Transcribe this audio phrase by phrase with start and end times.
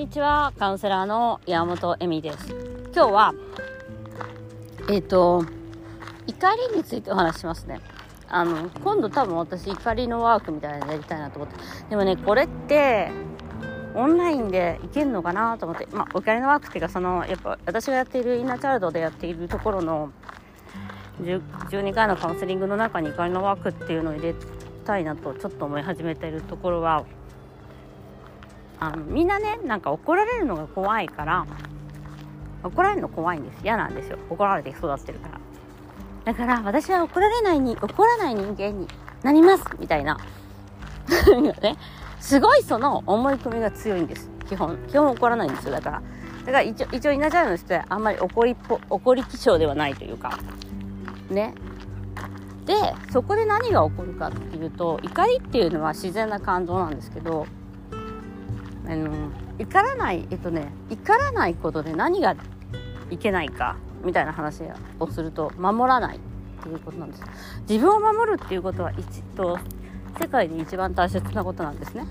[0.00, 0.54] にちは。
[0.58, 2.56] カウンセラーの山本恵美です。
[2.94, 3.34] 今日は
[4.88, 5.44] えっ、と
[6.26, 7.82] 怒りについてお話しますね。
[8.26, 11.56] あの今度多分私怒りのワークみたいなのやりたいなと思って。
[11.90, 13.10] でもねこれって
[13.94, 15.86] オンラインでいけるのかなと思って。
[15.92, 20.12] まあ怒りのワークっていうかそのやっぱ私がやっているインナーチャイルドでやっているところの
[21.20, 24.34] 12回のカウンセリングの中に怒りのワークっていうのを入れ
[24.86, 27.04] たいなとちょっと思い始めてるところは
[28.80, 31.46] あのみんなねなんか怒られるのが怖いから
[32.62, 33.60] 怒られるの怖いんです。
[33.62, 34.18] 嫌なんですよ。
[34.28, 35.40] 怒られて育ってるから。
[36.24, 38.88] だから私は怒られないに怒らない人間に
[39.22, 40.18] なりますみたいな。
[41.62, 41.76] ね
[42.20, 44.30] すごいその思い込みが強いんです。
[44.48, 44.76] 基本。
[44.88, 45.72] 基本怒らないんですよ。
[45.72, 46.02] だから。
[46.40, 50.38] だから一応一応稲ちゃんの人はあんまり怒りっぽ怒り気象ではないというか。
[51.30, 51.54] ね。
[52.66, 52.74] で
[53.10, 57.46] そこで何が起こるかっていうと怒りっていうのは自然な感情なんですけど
[58.86, 59.10] あの
[59.58, 62.34] 怒らないえっとね怒らないことで何が
[63.10, 64.62] いけないかみたいな話
[64.98, 66.20] をすると守らないっ
[66.62, 67.22] ていうことなんです。
[67.68, 69.58] 自分を守るっていうことは一と
[70.20, 72.06] 世界で一番大切なことなんですね。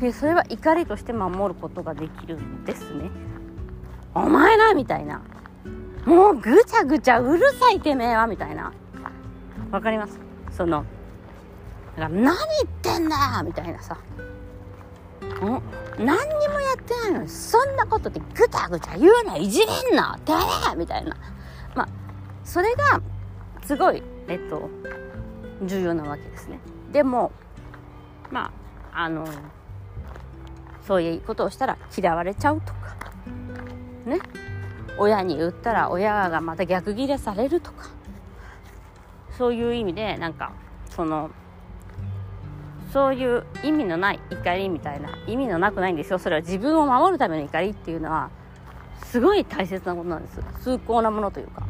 [0.00, 3.10] でそれは怒りとして守ることができるんですね。
[4.14, 5.22] お前なみたいな。
[6.04, 8.72] もうぐちゃぐちゃうるさいてめえはみたいな。
[9.70, 10.18] わかります？
[10.50, 10.84] その
[11.96, 12.36] だから何言っ
[12.82, 13.94] てんだよみたいなさ。
[13.94, 15.62] ん
[15.98, 20.38] 何にもやってないのにそんなことでぐちゃぐちゃ言うないじめんなてめ
[20.72, 21.16] えみたいな。
[21.74, 21.88] まあ
[22.44, 23.00] それが
[23.64, 24.68] すごいえっと
[25.62, 26.60] 重要なわけですね。
[26.92, 27.32] でも
[28.30, 28.52] ま
[28.92, 29.26] ああの
[30.86, 32.96] そういうことをしたら嫌われちゃうとか。
[34.04, 34.20] ね。
[34.98, 37.88] 親に言ったら親がまた逆ギレされるとか。
[39.36, 40.52] そういう意味でなんか
[40.88, 41.30] その
[42.96, 46.18] そういう意味のない怒りみたいな意味のなくないんですよ。
[46.18, 48.30] それは自分を守るための怒りっていうのは
[49.04, 50.40] すごい大切なことなんです。
[50.62, 51.66] 崇高なものというか。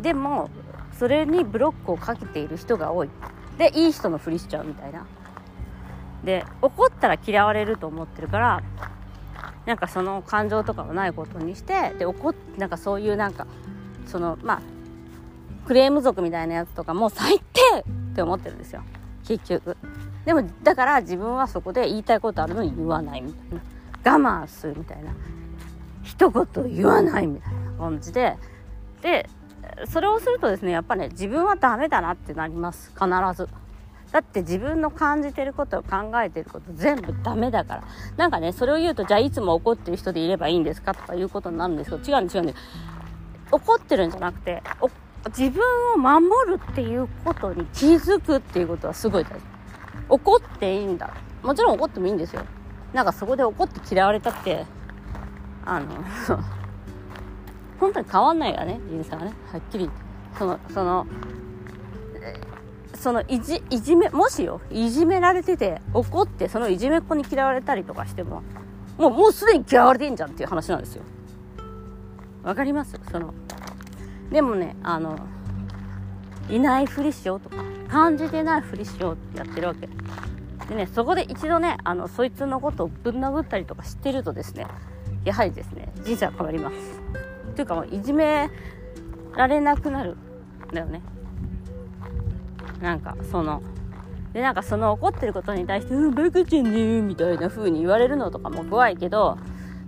[0.00, 0.48] でも
[0.92, 3.10] それにブロックをかけている人が多い。
[3.58, 5.04] でいい人のふりしちゃうみたいな。
[6.22, 8.62] で怒ったら嫌われると思ってるから
[9.64, 13.48] なんかその感情とかもないことにしてで怒っなんかそういうなんか
[14.06, 14.62] そのまあ
[15.66, 18.84] クレーム族みたいなやつとかも最低って思ってるんですよ。
[19.26, 19.76] 結局。
[20.24, 23.58] でもだから自分はそこで言いたいことあるのに言わないみたい
[24.04, 24.18] な。
[24.18, 25.12] 我慢するみたいな。
[26.02, 28.36] 一言言わないみたいな感じで。
[29.02, 29.28] で
[29.90, 32.90] それをするとですねやっぱね自分はダメだなってなります。
[32.90, 33.48] 必ず。
[34.12, 37.84] だって自分の感じてること考えてること全部ダメだから
[38.16, 42.02] なんかねそれを言うとじゃあいつも怒ってる人でいればいいんですかとかいうことになるんですけど。
[42.02, 42.58] 違うんです違うんです。
[43.50, 44.62] 怒ってるんじゃなくて
[45.28, 45.62] 自分
[45.94, 49.44] を守るっていうことに気づくっていうことはすごい大事。
[50.08, 51.14] 怒っていいんだ。
[51.42, 52.42] もちろん怒ってもいいんですよ。
[52.92, 54.64] なんかそこで怒って嫌われたって
[55.64, 55.86] あの
[57.80, 59.32] 本当に変わんないからね人生はね。
[59.52, 60.06] はっきり言って。
[60.38, 61.06] そのその
[62.94, 68.42] そのいじいじめもしよいじめられてて怒ってそのいじめっ子に嫌われたりとかしても
[68.98, 71.02] もうもうすでに嫌われてんじゃんっていう話なんですよ。
[72.42, 72.98] わかります？
[73.10, 73.34] その
[74.30, 75.18] でもねあの
[76.48, 77.56] いないふりしようとか
[77.88, 79.88] 感じてないふりしようってやってるわけ。
[80.68, 84.66] でねそこで一度ねあのそいつのことをぶん殴ったりとかしてるとですね
[85.24, 86.76] やはりですね人生は変わります。
[87.54, 88.50] というかもういじめ
[89.36, 90.16] られなくなる
[90.72, 91.02] だよね。
[92.80, 93.62] なんかその
[94.32, 99.38] でなんかその怒ってることに対して「うんバカじゃねえ」みたいな風に言われるのとかも怖いけど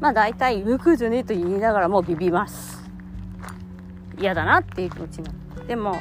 [0.00, 2.83] まあ大体「バカじゃねえ」と言いながらもうビビます。
[4.18, 5.96] 嫌だなっていう気持ちになるでも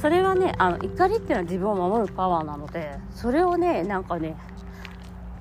[0.00, 4.36] それはねあの怒りっていうのは自分を守るパワーなのでそれをねなんかね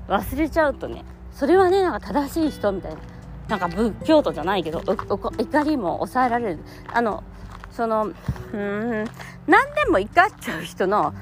[0.08, 3.02] 忘れちゃうとねそれはねなんか正しい人みたいな
[3.50, 6.60] なんか仏教徒じゃないけど怒りも抑えられる。
[6.92, 7.24] あの
[7.72, 9.06] そのうん
[9.48, 11.14] 何でも怒っちゃう人の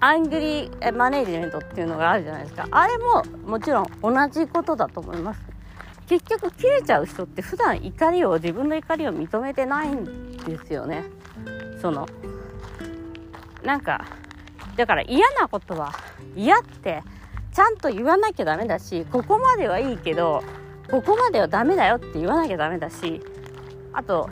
[0.00, 2.68] アングリーマネージメントっていうのがあるじゃないですか。
[2.70, 5.53] あれももちろん同じことだと思います。
[6.08, 11.04] 結局切れちゃう人って普段怒りを自分の怒りを認めてないんですよね。
[11.80, 12.06] その
[13.62, 14.04] なんか
[14.76, 15.92] だから嫌なことは
[16.36, 17.02] 嫌って
[17.52, 20.42] ちゃんと言わなきゃダメだしここまではいいけど
[20.90, 23.22] ここまではダメだよって言わなきゃダメだし
[23.92, 24.28] あと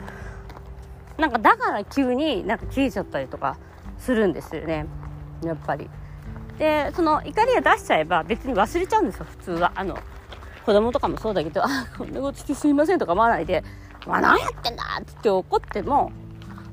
[1.17, 3.57] なんかだから急になんか切れちゃったりとか
[3.97, 4.85] するんですよね。
[5.43, 5.89] やっぱり。
[6.57, 9.71] でその怒りを出しちゃえば別に忘れちゃうんですよ普通は。
[9.75, 9.97] あの
[10.65, 13.63] 子供とかもそうだけど「あこんなことしてすいません」とか思わないで
[14.07, 16.11] 「まあ、何やってんだ!」って言って怒っても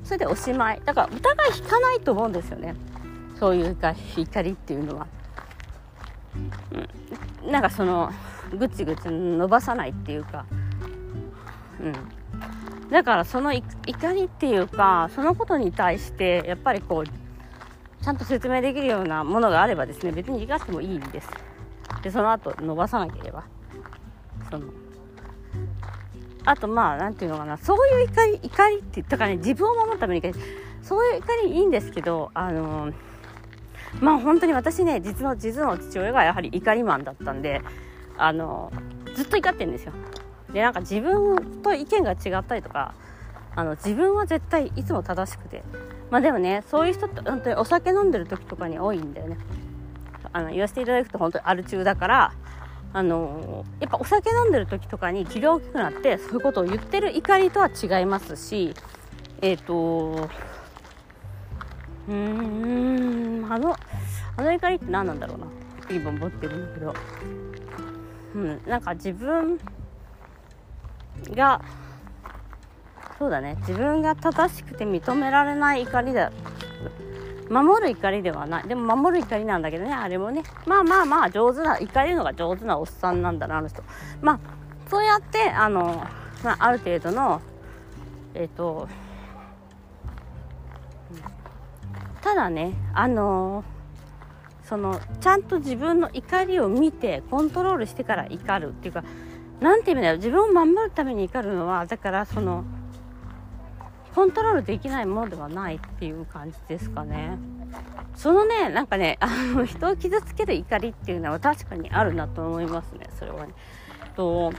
[0.03, 0.81] それでおしまい。
[0.83, 2.75] だからお互い引かないと思うんですよね。
[3.39, 3.77] そういう
[4.17, 5.07] 怒りっていうのは。
[7.43, 8.11] うん、なんかその
[8.57, 10.45] ぐちぐち伸ばさないっていうか。
[11.79, 11.93] うん。
[12.89, 13.63] だからその怒
[14.13, 21.29] りっていうかそのことに対してやっぱりこうちゃんと説明できるようなものがあればですね別に怒ってもいいんです。
[22.01, 23.45] でその後伸ばさなければ。
[24.51, 24.65] その
[26.43, 27.57] あとまあ何て言うのかな。
[27.57, 29.37] そういう怒り怒りって言ったかね。
[29.37, 30.33] 自分を守るために
[30.81, 32.91] そういう怒りいいんですけどあの
[33.99, 37.61] まあ本当に私ね実の実の父親がやはり怒りマンだったんで
[38.17, 38.71] あの
[39.15, 39.93] ずっと怒ってるんですよ。
[40.51, 42.93] でなんか自分と意見が違ったりとか
[43.55, 45.63] あの自分は絶対いつも正しくて。
[46.09, 49.37] まあでもねそういう人って本当にお酒飲んでる時とかに多いんだよね。
[50.33, 52.33] あの言わせていただくと本当にアル中だから
[52.93, 58.73] あのやっぱお酒飲んでる時とかに気が大きくなってそういうことを言ってる怒りとは違いますし
[59.41, 60.29] えっ、ー、と
[62.09, 63.75] うーんあの
[64.37, 65.47] あの怒りって何なんだろうな。
[65.89, 66.93] 今持ってるんだけど。
[68.33, 69.59] うんなんか自分
[71.31, 71.61] が
[73.19, 73.55] そうだね。
[73.59, 76.31] 自分が正しくて認められない怒りだ
[77.51, 78.67] 守る怒りではない。
[78.67, 80.43] でも守る怒りなんだけどねあれもね。
[80.65, 83.83] まあまあまあ上手な怒るのが上手なおっさんなんだなあの人。
[84.21, 84.39] まあ
[84.89, 86.03] そうやってあの、
[86.43, 87.41] まあ、ある程度の
[88.33, 88.87] えっ、ー、と
[92.21, 93.63] ただねあの
[94.63, 99.03] そのちゃんと自分の怒りを見てコントロールしてから怒るっていうか
[99.59, 102.63] 何て言うんだよ自分を守るために怒るのはだからその
[104.13, 107.37] コントロールできないものではないっていう感じですかね。
[108.15, 113.53] そのねなんかねあの人を傷つける怒りっていうのは確かにあるなと思いますねそれはね。
[114.15, 114.51] と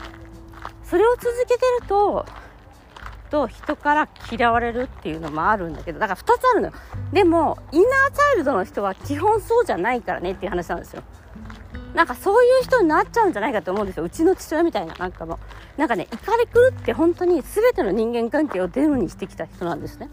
[0.84, 2.24] それを続けてると
[3.30, 6.72] と人から嫌われるっていうのもあるんだけどだから2つあるのよ。
[7.12, 11.02] でもインナーチャイルドの人は基本そうじゃないからねっていう話なんですよ。
[11.94, 14.04] なんかそういう人になっちゃうんじゃないかと思うんですよ。
[14.04, 15.38] うちの父親みたいななんかも
[15.76, 20.08] なんかね怒り狂って本当に全ての人間関係をゼロにしてきた人なんですね。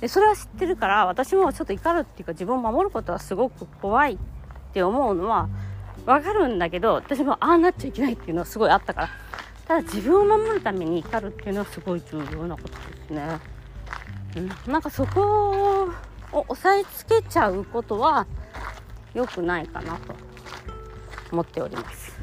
[0.00, 4.18] でそれは知ってるから私もちょっと怒るっていうか自分を守ることはすごく怖いっ
[4.72, 5.48] て思うのは
[6.04, 9.08] わかるんだけど私もああなっちゃいけないっていうのはすごいあったから。
[9.66, 12.74] ただ自分を守るために怒るっていうのはすごい重要なことで
[13.08, 13.40] すね、
[14.36, 15.88] うん、なんかそこ
[16.32, 18.26] を押さえつけちゃうことは
[19.12, 20.14] 良くないかなと
[21.32, 22.16] 思っております。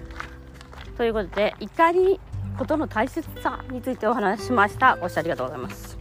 [0.98, 2.20] ということで怒り
[2.58, 4.96] ことの大切さについてお話ししました。
[4.98, 5.93] ご視聴ありがとうございます。